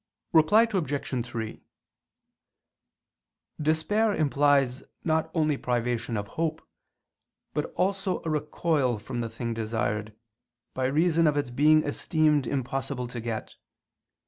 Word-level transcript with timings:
Reply 0.33 0.63
Obj. 0.73 1.23
3: 1.25 1.61
Despair 3.61 4.15
implies 4.15 4.81
not 5.03 5.29
only 5.35 5.57
privation 5.57 6.17
of 6.17 6.27
hope, 6.29 6.67
but 7.53 7.71
also 7.75 8.23
a 8.25 8.29
recoil 8.31 8.97
from 8.97 9.19
the 9.21 9.29
thing 9.29 9.53
desired, 9.53 10.15
by 10.73 10.85
reason 10.85 11.27
of 11.27 11.37
its 11.37 11.51
being 11.51 11.83
esteemed 11.83 12.47
impossible 12.47 13.07
to 13.09 13.19
get. 13.21 13.57